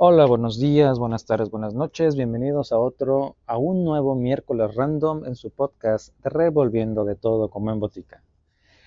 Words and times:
Hola, 0.00 0.26
buenos 0.26 0.60
días, 0.60 1.00
buenas 1.00 1.26
tardes, 1.26 1.50
buenas 1.50 1.74
noches. 1.74 2.14
Bienvenidos 2.14 2.70
a 2.70 2.78
otro, 2.78 3.34
a 3.46 3.58
un 3.58 3.82
nuevo 3.82 4.14
miércoles 4.14 4.76
random 4.76 5.24
en 5.24 5.34
su 5.34 5.50
podcast 5.50 6.14
Revolviendo 6.22 7.04
de 7.04 7.16
todo 7.16 7.50
como 7.50 7.72
en 7.72 7.80
botica. 7.80 8.22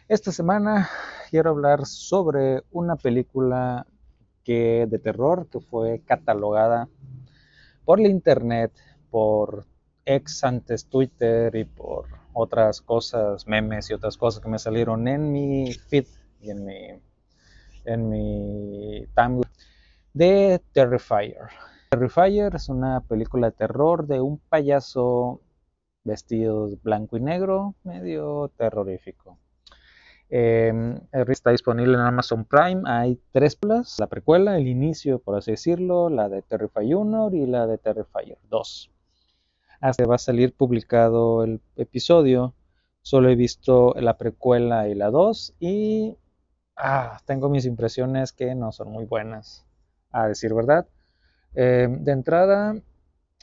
Esta 0.07 0.31
semana 0.31 0.89
quiero 1.29 1.49
hablar 1.49 1.85
sobre 1.85 2.63
una 2.71 2.95
película 2.95 3.85
que 4.45 4.87
de 4.89 4.99
terror 4.99 5.49
que 5.51 5.59
fue 5.59 5.99
catalogada 6.05 6.87
por 7.83 7.99
la 7.99 8.07
internet, 8.07 8.71
por 9.09 9.65
ex 10.05 10.45
antes 10.45 10.85
Twitter 10.85 11.53
y 11.57 11.65
por 11.65 12.05
otras 12.31 12.79
cosas, 12.79 13.47
memes 13.47 13.89
y 13.89 13.93
otras 13.93 14.15
cosas 14.15 14.41
que 14.41 14.47
me 14.47 14.59
salieron 14.59 15.09
en 15.09 15.29
mi 15.29 15.73
feed 15.73 16.05
y 16.39 16.51
en 16.51 16.63
mi 16.63 17.01
en 17.83 18.09
mi 18.09 19.07
timeline 19.13 19.50
de 20.13 20.61
Terrifier. 20.73 21.49
Terrifier 21.89 22.55
es 22.55 22.69
una 22.69 23.01
película 23.01 23.47
de 23.47 23.57
terror 23.57 24.07
de 24.07 24.21
un 24.21 24.39
payaso 24.39 25.41
vestido 26.03 26.69
blanco 26.83 27.17
y 27.17 27.21
negro, 27.21 27.75
medio 27.83 28.51
terrorífico. 28.57 29.37
Eh, 30.29 30.73
está 31.27 31.51
disponible 31.51 31.93
en 31.95 32.01
Amazon 32.01 32.45
Prime. 32.45 32.83
Hay 32.85 33.19
tres 33.31 33.55
películas: 33.55 33.97
la 33.99 34.07
precuela, 34.07 34.57
el 34.57 34.67
inicio, 34.67 35.19
por 35.19 35.37
así 35.37 35.51
decirlo, 35.51 36.09
la 36.09 36.29
de 36.29 36.41
Terrifier 36.41 36.95
1 36.95 37.29
y 37.33 37.45
la 37.45 37.67
de 37.67 37.77
Terrifier 37.77 38.37
2. 38.49 38.91
Hasta 39.81 40.05
va 40.05 40.15
a 40.15 40.19
salir 40.19 40.53
publicado 40.53 41.43
el 41.43 41.61
episodio. 41.75 42.53
Solo 43.01 43.29
he 43.29 43.35
visto 43.35 43.93
la 43.97 44.17
precuela 44.17 44.87
y 44.87 44.95
la 44.95 45.09
2 45.09 45.55
y 45.59 46.17
ah, 46.77 47.19
tengo 47.25 47.49
mis 47.49 47.65
impresiones 47.65 48.31
que 48.31 48.53
no 48.53 48.71
son 48.71 48.91
muy 48.91 49.05
buenas 49.05 49.65
a 50.11 50.27
decir 50.27 50.53
verdad. 50.53 50.87
Eh, 51.55 51.87
de 51.89 52.11
entrada, 52.11 52.75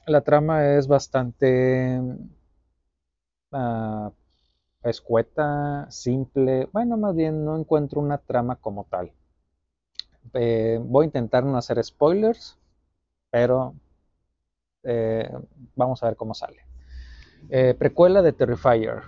la 0.06 0.20
trama 0.22 0.74
es 0.74 0.86
bastante 0.86 2.00
uh, 3.52 4.10
escueta, 4.82 5.86
simple. 5.90 6.68
Bueno, 6.72 6.96
más 6.96 7.14
bien 7.14 7.44
no 7.44 7.58
encuentro 7.58 8.00
una 8.00 8.18
trama 8.18 8.56
como 8.56 8.84
tal. 8.84 9.12
Eh, 10.34 10.78
voy 10.82 11.04
a 11.04 11.06
intentar 11.06 11.44
no 11.44 11.56
hacer 11.56 11.82
spoilers, 11.82 12.58
pero 13.30 13.74
eh, 14.84 15.30
vamos 15.74 16.02
a 16.02 16.06
ver 16.06 16.16
cómo 16.16 16.34
sale. 16.34 16.62
precuela 17.78 18.22
de 18.22 18.32
Terrifier. 18.32 19.02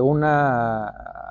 una 0.00 1.25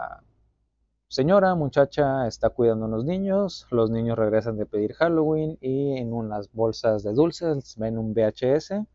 señora, 1.08 1.56
muchacha, 1.56 2.28
está 2.28 2.50
cuidando 2.50 2.86
a 2.86 2.88
unos 2.90 3.06
niños, 3.06 3.68
los 3.72 3.90
niños 3.92 4.18
regresan 4.18 4.58
de 4.58 4.66
pedir 4.66 4.94
Halloween 4.94 5.58
y 5.62 5.98
en 5.98 6.14
unas 6.14 6.52
bolsas 6.52 7.04
de 7.04 7.14
dulces 7.14 7.76
ven 7.78 7.98
un 7.98 8.14
VHS. 8.14 8.86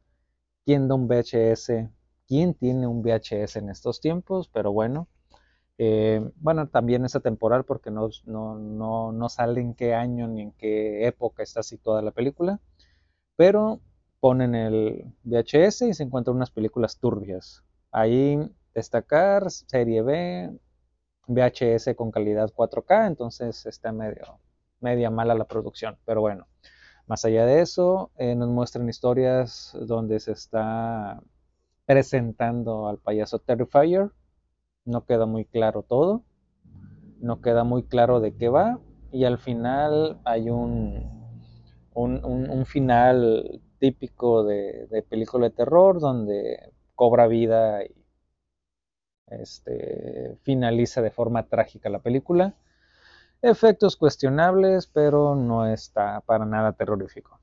¿Quién 0.65 0.89
da 0.89 0.95
un 0.95 1.09
VHS? 1.09 1.91
¿Quién 2.27 2.55
tiene 2.55 2.87
un 2.87 3.03
VHS 3.03 3.57
en 3.57 3.71
estos 3.71 4.01
tiempos? 4.01 4.49
Pero 4.49 4.73
bueno, 4.73 5.09
eh, 5.79 6.21
bueno, 6.37 6.69
también 6.69 7.05
es 7.07 7.17
atemporal 7.17 7.65
porque 7.65 7.91
no, 7.91 8.11
no, 8.27 9.13
no, 9.13 9.29
sale 9.31 9.63
en 9.63 9.75
qué 9.75 9.95
año 9.95 10.29
ni 10.29 10.43
en 10.43 10.53
qué 10.53 11.07
época 11.07 11.43
está 11.43 11.63
situada 11.63 12.03
la 12.03 12.11
película, 12.11 12.61
pero 13.37 13.81
ponen 14.21 14.55
el 14.55 15.15
VHS 15.25 15.83
y 15.83 15.95
se 15.95 16.03
encuentran 16.03 16.37
unas 16.37 16.51
películas 16.51 16.99
turbias. 16.99 17.65
Ahí 17.93 18.39
destacar 18.75 19.51
serie 19.51 20.03
B, 20.03 20.51
VHS 21.31 21.95
con 21.97 22.11
calidad 22.11 22.51
4K, 22.55 23.07
entonces 23.07 23.65
está 23.67 23.93
medio, 23.93 24.41
media 24.81 25.11
mala 25.11 25.35
la 25.35 25.47
producción, 25.47 25.97
pero 26.05 26.21
bueno. 26.21 26.47
Más 27.07 27.25
allá 27.25 27.45
de 27.45 27.61
eso, 27.61 28.13
eh, 28.19 28.35
nos 28.37 28.49
muestran 28.49 28.89
historias 28.89 29.77
donde 29.81 30.21
se 30.21 30.33
está 30.33 31.21
presentando 31.85 32.89
al 32.89 32.99
payaso 32.99 33.41
Terrifier. 33.41 34.11
No 34.85 35.05
queda 35.05 35.27
muy 35.27 35.45
claro 35.45 35.83
todo, 35.83 36.23
no 37.19 37.41
queda 37.41 37.65
muy 37.65 37.83
claro 37.83 38.21
de 38.21 38.37
qué 38.37 38.49
va, 38.49 38.79
y 39.13 39.25
al 39.25 39.39
final 39.39 40.21
hay 40.25 40.51
un, 40.51 41.29
un, 41.95 42.65
final 42.67 43.61
típico 43.79 44.45
de, 44.45 44.87
de 44.87 45.03
película 45.03 45.49
de 45.49 45.55
terror 45.55 46.01
donde 46.01 46.73
cobra 46.95 47.27
vida 47.27 47.85
y 47.85 48.00
este, 49.31 50.37
finaliza 50.43 51.03
de 51.03 51.11
forma 51.11 51.45
trágica 51.45 51.89
la 51.89 52.01
película. 52.01 52.55
Efectos 53.43 53.97
cuestionables, 53.97 54.87
pero 54.87 55.35
no 55.35 55.67
está 55.67 56.21
para 56.21 56.45
nada 56.45 56.73
terrorífico. 56.73 57.41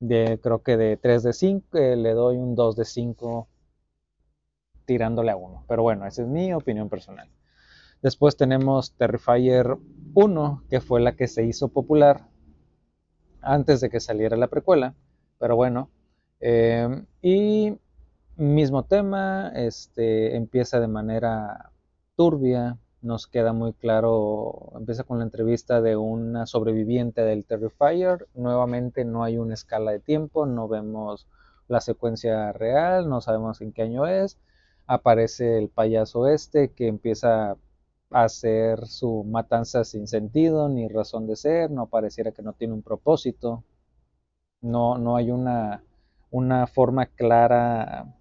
De, 0.00 0.38
creo 0.42 0.62
que 0.62 0.76
de 0.76 0.96
3 0.96 1.22
de 1.22 1.32
5 1.32 1.78
eh, 1.78 1.96
le 1.96 2.12
doy 2.12 2.36
un 2.36 2.54
2 2.54 2.76
de 2.76 2.84
5 2.84 3.48
tirándole 4.86 5.30
a 5.30 5.36
1. 5.36 5.64
Pero 5.68 5.82
bueno, 5.82 6.06
esa 6.06 6.22
es 6.22 6.28
mi 6.28 6.52
opinión 6.52 6.88
personal. 6.88 7.28
Después 8.02 8.36
tenemos 8.36 8.94
Terrifier 8.96 9.76
1, 10.14 10.64
que 10.68 10.80
fue 10.80 11.00
la 11.00 11.16
que 11.16 11.26
se 11.26 11.44
hizo 11.44 11.68
popular 11.68 12.28
antes 13.40 13.80
de 13.80 13.90
que 13.90 14.00
saliera 14.00 14.36
la 14.36 14.48
precuela. 14.48 14.94
Pero 15.38 15.56
bueno. 15.56 15.90
Eh, 16.40 17.04
y 17.22 17.78
Mismo 18.36 18.82
tema, 18.82 19.52
este, 19.54 20.34
empieza 20.34 20.80
de 20.80 20.88
manera 20.88 21.70
turbia, 22.16 22.78
nos 23.00 23.28
queda 23.28 23.52
muy 23.52 23.74
claro, 23.74 24.72
empieza 24.76 25.04
con 25.04 25.18
la 25.18 25.24
entrevista 25.24 25.80
de 25.80 25.96
una 25.96 26.44
sobreviviente 26.46 27.20
del 27.22 27.46
Terrifier, 27.46 28.26
nuevamente 28.34 29.04
no 29.04 29.22
hay 29.22 29.38
una 29.38 29.54
escala 29.54 29.92
de 29.92 30.00
tiempo, 30.00 30.46
no 30.46 30.66
vemos 30.66 31.28
la 31.68 31.80
secuencia 31.80 32.50
real, 32.52 33.08
no 33.08 33.20
sabemos 33.20 33.60
en 33.60 33.72
qué 33.72 33.82
año 33.82 34.04
es, 34.08 34.36
aparece 34.88 35.56
el 35.56 35.68
payaso 35.68 36.26
este 36.26 36.72
que 36.72 36.88
empieza 36.88 37.52
a 37.52 37.56
hacer 38.24 38.88
su 38.88 39.22
matanza 39.22 39.84
sin 39.84 40.08
sentido 40.08 40.68
ni 40.68 40.88
razón 40.88 41.28
de 41.28 41.36
ser, 41.36 41.70
no 41.70 41.86
pareciera 41.86 42.32
que 42.32 42.42
no 42.42 42.52
tiene 42.52 42.74
un 42.74 42.82
propósito, 42.82 43.62
no, 44.60 44.98
no 44.98 45.14
hay 45.16 45.30
una, 45.30 45.84
una 46.32 46.66
forma 46.66 47.06
clara 47.06 48.12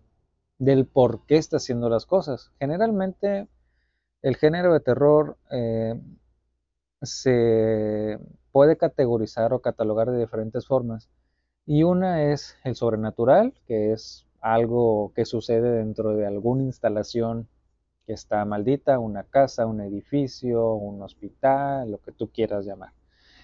del 0.63 0.85
por 0.85 1.25
qué 1.25 1.37
está 1.37 1.57
haciendo 1.57 1.89
las 1.89 2.05
cosas. 2.05 2.51
Generalmente 2.59 3.47
el 4.21 4.35
género 4.37 4.73
de 4.73 4.79
terror 4.79 5.37
eh, 5.51 5.99
se 7.01 8.19
puede 8.51 8.77
categorizar 8.77 9.53
o 9.53 9.59
catalogar 9.59 10.11
de 10.11 10.19
diferentes 10.19 10.65
formas. 10.65 11.09
Y 11.65 11.83
una 11.83 12.31
es 12.31 12.57
el 12.63 12.75
sobrenatural, 12.75 13.53
que 13.67 13.93
es 13.93 14.25
algo 14.41 15.11
que 15.15 15.25
sucede 15.25 15.71
dentro 15.71 16.15
de 16.15 16.25
alguna 16.25 16.63
instalación 16.63 17.47
que 18.05 18.13
está 18.13 18.43
maldita, 18.43 18.99
una 18.99 19.23
casa, 19.23 19.65
un 19.65 19.81
edificio, 19.81 20.73
un 20.73 21.01
hospital, 21.01 21.91
lo 21.91 22.01
que 22.01 22.11
tú 22.11 22.29
quieras 22.29 22.65
llamar. 22.65 22.91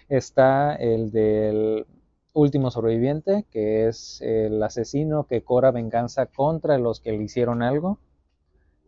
Está 0.09 0.75
el 0.75 1.12
del 1.12 1.86
último 2.34 2.72
sobreviviente, 2.72 3.45
que 3.51 3.88
es 3.88 4.22
el 4.22 4.62
asesino 4.62 5.25
que 5.25 5.44
cobra 5.44 5.72
venganza 5.72 6.25
contra 6.28 6.78
los 6.78 7.00
que 7.00 7.12
le 7.12 7.23
hicieron 7.23 7.62
algo, 7.62 8.00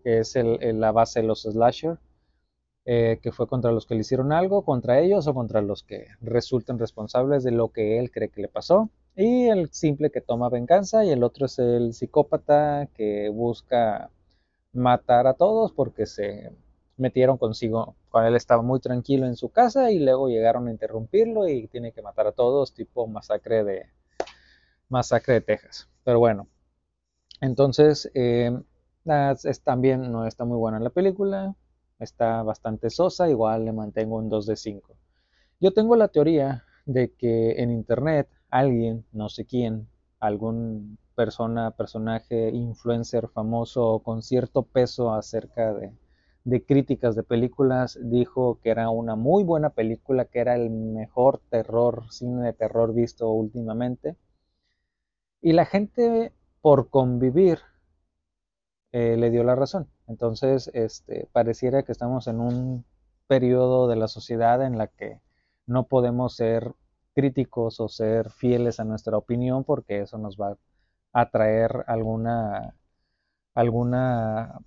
que 0.03 0.19
es 0.19 0.35
la 0.35 0.91
base 0.91 1.21
de 1.21 1.27
los 1.27 1.43
slasher, 1.43 1.97
eh, 2.85 3.19
que 3.21 3.31
fue 3.31 3.47
contra 3.47 3.71
los 3.71 3.85
que 3.85 3.93
le 3.95 4.01
hicieron 4.01 4.31
algo, 4.31 4.63
contra 4.63 4.99
ellos 4.99 5.27
o 5.27 5.33
contra 5.33 5.61
los 5.61 5.83
que 5.83 6.07
resulten 6.19 6.79
responsables 6.79 7.43
de 7.43 7.51
lo 7.51 7.69
que 7.69 7.99
él 7.99 8.11
cree 8.11 8.29
que 8.29 8.41
le 8.41 8.47
pasó. 8.47 8.89
Y 9.15 9.47
el 9.47 9.71
simple 9.71 10.09
que 10.09 10.21
toma 10.21 10.49
venganza 10.49 11.05
y 11.05 11.11
el 11.11 11.23
otro 11.23 11.45
es 11.45 11.59
el 11.59 11.93
psicópata 11.93 12.87
que 12.95 13.29
busca 13.29 14.09
matar 14.73 15.27
a 15.27 15.33
todos 15.35 15.73
porque 15.73 16.05
se 16.05 16.51
metieron 17.01 17.37
consigo, 17.37 17.95
cuando 18.09 18.29
él 18.29 18.35
estaba 18.35 18.61
muy 18.61 18.79
tranquilo 18.79 19.25
en 19.25 19.35
su 19.35 19.49
casa 19.49 19.91
y 19.91 19.99
luego 19.99 20.29
llegaron 20.29 20.67
a 20.67 20.71
interrumpirlo 20.71 21.47
y 21.47 21.67
tiene 21.67 21.91
que 21.91 22.03
matar 22.03 22.27
a 22.27 22.31
todos, 22.31 22.73
tipo 22.73 23.07
masacre 23.07 23.63
de, 23.63 23.85
masacre 24.87 25.35
de 25.35 25.41
Texas. 25.41 25.89
Pero 26.03 26.19
bueno, 26.19 26.47
entonces 27.41 28.11
eh, 28.13 28.55
también 29.63 30.11
no 30.11 30.27
está 30.27 30.45
muy 30.45 30.57
buena 30.57 30.79
la 30.79 30.91
película, 30.91 31.55
está 31.99 32.43
bastante 32.43 32.91
sosa, 32.91 33.29
igual 33.29 33.65
le 33.65 33.71
mantengo 33.71 34.17
un 34.17 34.29
2 34.29 34.45
de 34.45 34.55
5. 34.55 34.95
Yo 35.59 35.73
tengo 35.73 35.95
la 35.95 36.07
teoría 36.07 36.65
de 36.85 37.13
que 37.13 37.61
en 37.61 37.71
internet 37.71 38.29
alguien, 38.51 39.05
no 39.11 39.27
sé 39.27 39.45
quién, 39.45 39.87
algún 40.19 40.99
persona, 41.15 41.71
personaje, 41.71 42.49
influencer 42.49 43.27
famoso 43.27 44.01
con 44.03 44.21
cierto 44.21 44.63
peso 44.63 45.13
acerca 45.13 45.73
de 45.73 45.93
de 46.43 46.65
críticas 46.65 47.15
de 47.15 47.23
películas 47.23 47.99
dijo 48.01 48.59
que 48.61 48.69
era 48.71 48.89
una 48.89 49.15
muy 49.15 49.43
buena 49.43 49.69
película, 49.71 50.25
que 50.25 50.39
era 50.39 50.55
el 50.55 50.69
mejor 50.69 51.39
terror, 51.49 52.05
cine 52.11 52.43
de 52.43 52.53
terror 52.53 52.93
visto 52.93 53.29
últimamente. 53.29 54.17
Y 55.41 55.53
la 55.53 55.65
gente, 55.65 56.31
por 56.61 56.89
convivir, 56.89 57.59
eh, 58.91 59.17
le 59.17 59.29
dio 59.29 59.43
la 59.43 59.55
razón. 59.55 59.89
Entonces, 60.07 60.69
este, 60.73 61.27
pareciera 61.31 61.83
que 61.83 61.91
estamos 61.91 62.27
en 62.27 62.39
un 62.39 62.85
periodo 63.27 63.87
de 63.87 63.95
la 63.95 64.07
sociedad 64.07 64.61
en 64.65 64.77
la 64.77 64.87
que 64.87 65.21
no 65.65 65.87
podemos 65.87 66.35
ser 66.35 66.73
críticos 67.15 67.79
o 67.79 67.87
ser 67.89 68.29
fieles 68.31 68.79
a 68.79 68.85
nuestra 68.85 69.17
opinión 69.17 69.63
porque 69.63 70.01
eso 70.01 70.17
nos 70.17 70.37
va 70.37 70.57
a 71.13 71.29
traer 71.29 71.83
alguna 71.87 72.75
alguna 73.55 74.59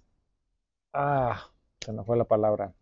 ah 0.92 1.53
se 1.84 1.92
me 1.92 2.04
fue 2.04 2.16
la 2.16 2.24
palabra 2.24 2.74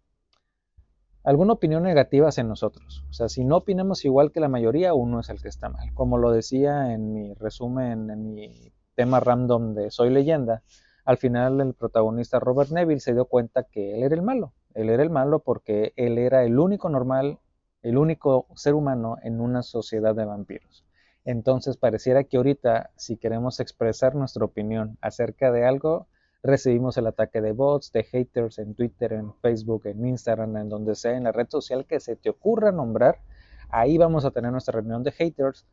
alguna 1.25 1.53
opinión 1.53 1.83
negativa 1.83 2.29
hacia 2.29 2.45
nosotros. 2.45 3.05
O 3.11 3.13
sea, 3.13 3.29
si 3.29 3.45
no 3.45 3.59
opinamos 3.59 4.05
igual 4.05 4.33
que 4.33 4.41
la 4.41 4.49
mayoría, 4.49 4.95
uno 4.95 5.21
es 5.21 5.29
el 5.31 5.41
que 5.41 5.49
está 5.49 5.69
mal. 5.69 5.93
Como 5.95 6.19
lo 6.19 6.33
decía 6.33 6.93
en 6.93 7.13
mi 7.13 7.35
resumen, 7.35 8.11
en 8.11 8.35
mi 8.35 8.73
tema 8.95 9.21
random 9.21 9.75
de 9.75 9.91
Soy 9.91 10.11
leyenda, 10.11 10.63
al 11.05 11.17
final 11.17 11.61
el 11.61 11.75
protagonista 11.75 12.41
Robert 12.41 12.71
Neville 12.71 13.01
se 13.01 13.15
dio 13.15 13.27
cuenta 13.27 13.65
que 13.65 13.95
él 13.95 14.03
era 14.03 14.15
el 14.15 14.23
malo. 14.23 14.53
Él 14.75 14.89
era 14.89 15.03
el 15.03 15.11
malo 15.11 15.41
porque 15.41 15.93
él 15.97 16.19
era 16.19 16.45
el 16.45 16.59
único 16.59 16.89
normal, 16.89 17.39
el 17.83 17.99
único 17.99 18.47
ser 18.55 18.75
humano 18.75 19.17
en 19.23 19.41
una 19.41 19.63
sociedad 19.63 20.15
de 20.15 20.25
vampiros. 20.25 20.85
Entonces 21.25 21.77
pareciera 21.77 22.25
que 22.25 22.37
ahorita, 22.37 22.91
si 22.97 23.17
queremos 23.17 23.61
expresar 23.61 24.15
nuestra 24.15 24.45
opinión 24.45 24.99
acerca 25.01 25.53
de 25.53 25.65
algo, 25.65 26.09
recibimos 26.43 26.97
el 26.97 27.07
ataque 27.07 27.41
de 27.41 27.53
bots, 27.53 27.93
de 27.93 28.03
haters 28.03 28.59
en 28.59 28.75
Twitter, 28.75 29.13
en 29.13 29.33
Facebook, 29.35 29.87
en 29.87 30.05
Instagram, 30.07 30.57
en 30.57 30.69
donde 30.69 30.95
sea, 30.95 31.17
en 31.17 31.25
la 31.25 31.33
red 31.33 31.49
social 31.49 31.87
que 31.87 32.01
se 32.01 32.17
te 32.17 32.31
ocurra 32.31 32.73
nombrar. 32.73 33.21
Ahí 33.69 33.97
vamos 33.97 34.25
a 34.25 34.33
tener 34.33 34.51
nuestra 34.51 34.73
reunión 34.81 35.03
de 35.03 35.13
haters 35.13 35.67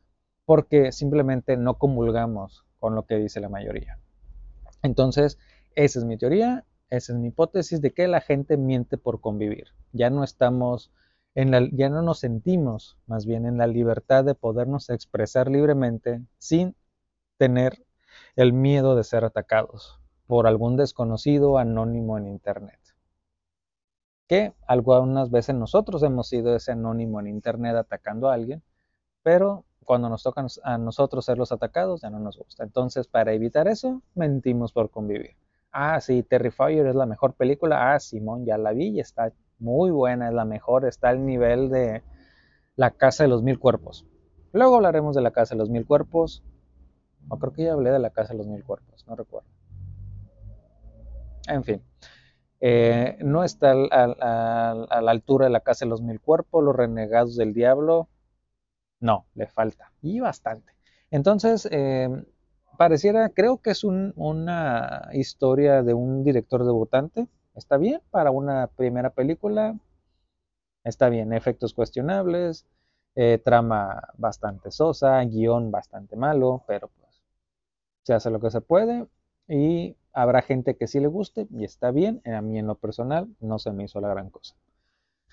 porque 0.45 0.92
simplemente 0.92 1.57
no 1.57 1.77
comulgamos 1.77 2.66
con 2.80 2.95
lo 2.95 3.06
que 3.06 3.16
dice 3.16 3.39
la 3.39 3.50
mayoría. 3.50 4.00
Entonces, 4.83 5.38
esa 5.75 6.00
es 6.00 6.06
mi 6.06 6.18
teoría, 6.18 6.66
esa 6.89 7.13
es 7.13 7.19
mi 7.19 7.27
hipótesis 7.30 7.81
de 7.81 7.92
que 7.92 8.07
la 8.07 8.21
gente 8.21 8.57
miente 8.57 8.98
por 8.98 9.21
convivir. 9.21 9.68
Ya 9.92 10.10
no 10.10 10.24
estamos 10.24 10.92
en 11.36 11.51
la, 11.51 11.68
ya 11.71 11.89
no 11.89 12.01
nos 12.01 12.19
sentimos 12.19 12.98
más 13.06 13.25
bien 13.25 13.45
en 13.45 13.57
la 13.57 13.68
libertad 13.68 14.24
de 14.24 14.36
podernos 14.36 14.89
expresar 14.89 15.50
libremente 15.50 16.21
sin 16.38 16.75
tener 17.38 17.86
el 18.36 18.54
miedo 18.54 18.95
de 18.95 19.04
ser 19.04 19.25
atacados 19.25 19.98
por 20.29 20.45
algún 20.45 20.77
desconocido 20.77 21.57
anónimo 21.57 22.15
en 22.19 22.27
Internet. 22.27 22.79
Que 24.27 24.53
algunas 24.67 25.31
veces 25.31 25.55
nosotros 25.55 26.03
hemos 26.03 26.29
sido 26.29 26.55
ese 26.55 26.73
anónimo 26.73 27.19
en 27.19 27.25
Internet 27.25 27.75
atacando 27.75 28.29
a 28.29 28.35
alguien, 28.35 28.61
pero 29.23 29.65
cuando 29.85 30.07
nos 30.07 30.21
toca 30.21 30.45
a 30.61 30.77
nosotros 30.77 31.25
ser 31.25 31.39
los 31.39 31.51
atacados 31.51 32.01
ya 32.01 32.11
no 32.11 32.19
nos 32.19 32.37
gusta. 32.37 32.63
Entonces, 32.63 33.07
para 33.07 33.33
evitar 33.33 33.67
eso, 33.67 34.03
mentimos 34.13 34.71
por 34.71 34.91
convivir. 34.91 35.31
Ah, 35.71 35.99
sí, 35.99 36.21
Terrifier 36.21 36.85
es 36.85 36.95
la 36.95 37.07
mejor 37.07 37.33
película. 37.33 37.95
Ah, 37.95 37.99
Simón, 37.99 38.45
ya 38.45 38.59
la 38.59 38.71
vi 38.71 38.89
y 38.89 38.99
está 38.99 39.33
muy 39.57 39.89
buena, 39.89 40.27
es 40.27 40.35
la 40.35 40.45
mejor, 40.45 40.85
está 40.85 41.09
al 41.09 41.25
nivel 41.25 41.71
de 41.71 42.03
La 42.75 42.91
Casa 42.91 43.23
de 43.23 43.29
los 43.29 43.41
Mil 43.41 43.57
Cuerpos. 43.57 44.05
Luego 44.53 44.75
hablaremos 44.75 45.15
de 45.15 45.23
La 45.23 45.31
Casa 45.31 45.55
de 45.55 45.57
los 45.57 45.71
Mil 45.71 45.87
Cuerpos. 45.87 46.43
O 47.29 47.39
creo 47.39 47.51
que 47.51 47.63
ya 47.63 47.73
hablé 47.73 47.89
de 47.89 47.97
La 47.97 48.11
Casa 48.11 48.33
de 48.33 48.37
los 48.37 48.47
Mil 48.47 48.63
Cuerpos, 48.63 49.07
no 49.07 49.15
recuerdo. 49.15 49.58
En 51.49 51.63
fin, 51.63 51.81
eh, 52.61 53.17
no 53.21 53.43
está 53.43 53.71
a 53.71 55.01
la 55.01 55.11
altura 55.11 55.45
de 55.47 55.51
la 55.51 55.61
casa 55.61 55.85
de 55.85 55.89
los 55.89 56.01
mil 56.01 56.19
cuerpos, 56.21 56.63
los 56.63 56.75
renegados 56.75 57.35
del 57.35 57.53
diablo. 57.53 58.09
No, 58.99 59.25
le 59.35 59.47
falta. 59.47 59.91
Y 60.01 60.19
bastante. 60.19 60.73
Entonces, 61.11 61.67
eh, 61.71 62.09
pareciera, 62.77 63.29
creo 63.29 63.61
que 63.61 63.71
es 63.71 63.83
una 63.83 65.09
historia 65.13 65.83
de 65.83 65.93
un 65.93 66.23
director 66.23 66.65
debutante. 66.65 67.27
Está 67.55 67.77
bien 67.77 68.01
para 68.11 68.31
una 68.31 68.67
primera 68.67 69.09
película. 69.11 69.77
Está 70.83 71.09
bien, 71.09 71.33
efectos 71.33 71.73
cuestionables, 71.73 72.65
eh, 73.15 73.39
trama 73.43 74.01
bastante 74.17 74.71
sosa, 74.71 75.21
guion 75.25 75.71
bastante 75.71 76.15
malo, 76.15 76.63
pero 76.67 76.89
pues 76.99 77.21
se 78.03 78.13
hace 78.13 78.29
lo 78.29 78.39
que 78.39 78.51
se 78.51 78.61
puede. 78.61 79.07
Y 79.47 79.97
Habrá 80.13 80.41
gente 80.41 80.75
que 80.75 80.88
sí 80.88 81.00
le 81.00 81.07
guste 81.07 81.47
y 81.51 81.63
está 81.63 81.91
bien. 81.91 82.21
A 82.25 82.41
mí 82.41 82.57
en 82.57 82.67
lo 82.67 82.75
personal 82.75 83.27
no 83.39 83.59
se 83.59 83.71
me 83.71 83.83
hizo 83.83 84.01
la 84.01 84.09
gran 84.09 84.29
cosa. 84.29 84.56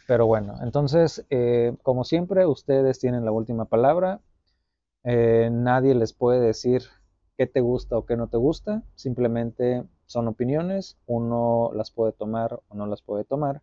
Pero 0.06 0.26
bueno, 0.26 0.56
entonces, 0.62 1.26
eh, 1.30 1.74
como 1.82 2.04
siempre, 2.04 2.46
ustedes 2.46 2.98
tienen 2.98 3.24
la 3.24 3.32
última 3.32 3.64
palabra. 3.64 4.20
Eh, 5.04 5.50
nadie 5.52 5.94
les 5.94 6.12
puede 6.12 6.40
decir 6.40 6.82
qué 7.36 7.46
te 7.46 7.60
gusta 7.60 7.96
o 7.98 8.06
qué 8.06 8.16
no 8.16 8.28
te 8.28 8.36
gusta. 8.36 8.82
Simplemente 8.94 9.84
son 10.06 10.28
opiniones. 10.28 10.96
Uno 11.06 11.70
las 11.74 11.90
puede 11.90 12.12
tomar 12.12 12.60
o 12.68 12.74
no 12.74 12.86
las 12.86 13.02
puede 13.02 13.24
tomar. 13.24 13.62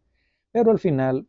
Pero 0.51 0.71
al 0.71 0.79
final, 0.79 1.27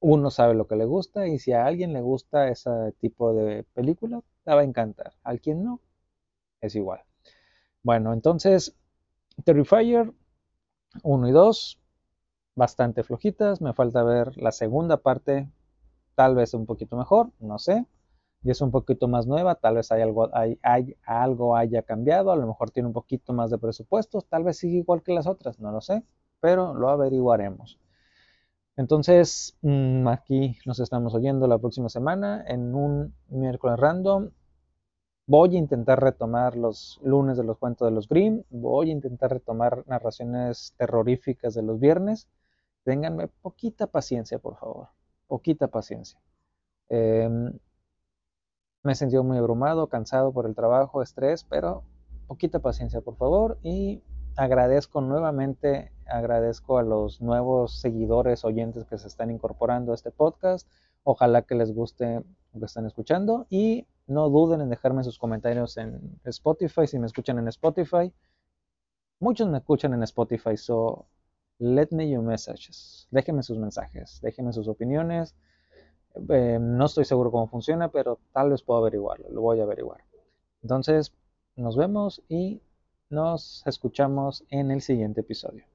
uno 0.00 0.30
sabe 0.30 0.54
lo 0.54 0.66
que 0.66 0.76
le 0.76 0.84
gusta 0.84 1.28
y 1.28 1.38
si 1.38 1.52
a 1.52 1.64
alguien 1.64 1.92
le 1.92 2.00
gusta 2.00 2.48
ese 2.48 2.70
tipo 3.00 3.34
de 3.34 3.64
película, 3.74 4.20
te 4.44 4.52
va 4.52 4.60
a 4.60 4.64
encantar. 4.64 5.12
A 5.22 5.36
quien 5.36 5.62
no, 5.64 5.80
es 6.60 6.74
igual. 6.74 7.02
Bueno, 7.82 8.12
entonces 8.12 8.76
Terrifier 9.44 10.12
1 11.02 11.28
y 11.28 11.32
2, 11.32 11.80
bastante 12.54 13.02
flojitas. 13.02 13.60
Me 13.60 13.72
falta 13.72 14.02
ver 14.02 14.36
la 14.36 14.52
segunda 14.52 14.98
parte, 14.98 15.50
tal 16.14 16.34
vez 16.34 16.54
un 16.54 16.66
poquito 16.66 16.96
mejor, 16.96 17.30
no 17.40 17.58
sé. 17.58 17.86
Y 18.44 18.50
es 18.50 18.60
un 18.60 18.72
poquito 18.72 19.06
más 19.06 19.26
nueva, 19.26 19.54
tal 19.54 19.76
vez 19.76 19.92
hay 19.92 20.02
algo, 20.02 20.28
hay, 20.34 20.58
algo 21.04 21.56
haya 21.56 21.82
cambiado, 21.82 22.32
a 22.32 22.36
lo 22.36 22.46
mejor 22.46 22.70
tiene 22.72 22.88
un 22.88 22.92
poquito 22.92 23.32
más 23.32 23.50
de 23.50 23.58
presupuestos, 23.58 24.26
tal 24.26 24.42
vez 24.42 24.58
sigue 24.58 24.78
igual 24.78 25.02
que 25.02 25.14
las 25.14 25.28
otras, 25.28 25.60
no 25.60 25.70
lo 25.70 25.80
sé, 25.80 26.02
pero 26.40 26.74
lo 26.74 26.88
averiguaremos. 26.88 27.78
Entonces, 28.76 29.56
mm, 29.62 30.08
aquí 30.08 30.58
nos 30.66 30.80
estamos 30.80 31.14
oyendo 31.14 31.46
la 31.46 31.58
próxima 31.58 31.88
semana 31.88 32.44
en 32.46 32.74
un 32.74 33.14
miércoles 33.28 33.78
random. 33.78 34.30
Voy 35.26 35.54
a 35.56 35.58
intentar 35.58 36.02
retomar 36.02 36.56
los 36.56 37.00
lunes 37.02 37.36
de 37.36 37.44
los 37.44 37.56
cuentos 37.58 37.86
de 37.86 37.92
los 37.94 38.08
Grimm, 38.08 38.42
voy 38.50 38.90
a 38.90 38.92
intentar 38.92 39.30
retomar 39.32 39.84
narraciones 39.86 40.74
terroríficas 40.76 41.54
de 41.54 41.62
los 41.62 41.78
viernes. 41.78 42.28
Ténganme 42.84 43.28
poquita 43.28 43.86
paciencia, 43.86 44.40
por 44.40 44.56
favor, 44.56 44.88
poquita 45.28 45.68
paciencia. 45.68 46.20
Em, 46.88 47.52
me 48.82 48.92
he 48.92 48.94
sentido 48.96 49.22
muy 49.22 49.38
abrumado, 49.38 49.86
cansado 49.88 50.32
por 50.32 50.46
el 50.46 50.54
trabajo, 50.56 51.02
estrés, 51.02 51.44
pero 51.44 51.84
poquita 52.26 52.58
paciencia, 52.58 53.00
por 53.00 53.16
favor. 53.16 53.58
Y 53.62 54.02
agradezco 54.36 55.00
nuevamente, 55.00 55.92
agradezco 56.06 56.78
a 56.78 56.82
los 56.82 57.20
nuevos 57.20 57.80
seguidores, 57.80 58.44
oyentes 58.44 58.84
que 58.86 58.98
se 58.98 59.06
están 59.06 59.30
incorporando 59.30 59.92
a 59.92 59.94
este 59.94 60.10
podcast. 60.10 60.68
Ojalá 61.04 61.42
que 61.42 61.54
les 61.54 61.72
guste 61.72 62.24
lo 62.52 62.60
que 62.60 62.66
están 62.66 62.86
escuchando 62.86 63.46
y 63.50 63.86
no 64.06 64.28
duden 64.28 64.60
en 64.60 64.70
dejarme 64.70 65.04
sus 65.04 65.18
comentarios 65.18 65.76
en 65.76 66.20
Spotify 66.24 66.86
si 66.86 66.98
me 66.98 67.06
escuchan 67.06 67.38
en 67.38 67.48
Spotify. 67.48 68.12
Muchos 69.20 69.48
me 69.48 69.58
escuchan 69.58 69.94
en 69.94 70.02
Spotify, 70.02 70.56
so 70.56 71.06
let 71.58 71.88
me 71.92 72.08
your 72.10 72.22
messages. 72.22 73.06
Déjenme 73.10 73.42
sus 73.42 73.58
mensajes, 73.58 74.20
déjenme 74.20 74.52
sus 74.52 74.68
opiniones. 74.68 75.34
Eh, 76.28 76.58
no 76.60 76.86
estoy 76.86 77.04
seguro 77.04 77.30
cómo 77.30 77.46
funciona, 77.46 77.88
pero 77.88 78.18
tal 78.32 78.50
vez 78.50 78.62
puedo 78.62 78.80
averiguarlo, 78.80 79.28
lo 79.30 79.40
voy 79.40 79.60
a 79.60 79.62
averiguar. 79.62 80.00
Entonces, 80.62 81.12
nos 81.56 81.76
vemos 81.76 82.22
y 82.28 82.60
nos 83.10 83.62
escuchamos 83.66 84.44
en 84.50 84.70
el 84.70 84.80
siguiente 84.80 85.20
episodio. 85.20 85.71